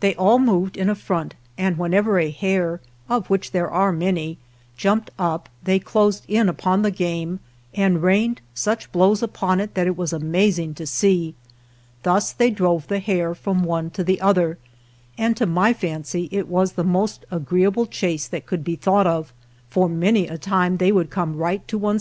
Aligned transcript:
They 0.00 0.14
all 0.14 0.38
moved 0.38 0.78
in 0.78 0.88
a 0.88 0.94
front, 0.94 1.34
and 1.58 1.76
whenever 1.76 2.18
a 2.18 2.30
hare 2.30 2.80
(of 3.10 3.28
which 3.28 3.50
there 3.50 3.68
are 3.70 3.92
many) 3.92 4.38
jumped 4.78 5.10
up 5.18 5.50
they 5.64 5.78
closed 5.78 6.24
in 6.28 6.48
upon 6.48 6.80
the 6.80 6.90
game, 6.90 7.40
and 7.74 8.02
rained 8.02 8.40
such 8.54 8.90
blows 8.90 9.22
upon 9.22 9.60
it 9.60 9.74
that 9.74 9.86
it 9.86 9.94
was 9.94 10.14
amazing 10.14 10.72
to 10.76 10.86
see. 10.86 11.34
Thus 12.04 12.32
they 12.32 12.48
drove 12.48 12.88
the 12.88 13.00
hare 13.00 13.34
from 13.34 13.64
one 13.64 13.90
to 13.90 14.02
the 14.02 14.18
other, 14.22 14.56
and, 15.18 15.36
to 15.36 15.44
my 15.44 15.74
fancy, 15.74 16.30
it 16.32 16.48
was 16.48 16.72
the 16.72 16.82
most 16.82 17.26
agreeable 17.30 17.84
chase 17.84 18.26
that 18.28 18.46
could 18.46 18.64
be 18.64 18.76
thought 18.76 19.06
of, 19.06 19.30
for 19.68 19.90
many 19.90 20.26
a 20.26 20.38
time 20.38 20.78
they 20.78 20.90
would 20.90 21.10
come 21.10 21.36
right 21.36 21.36
to 21.36 21.36
45 21.36 21.36
This 21.36 21.36
seems 21.36 21.36
an 21.36 21.50
allusion 21.50 21.66
to 21.66 21.76
native 21.76 21.82
copper. 21.82 21.94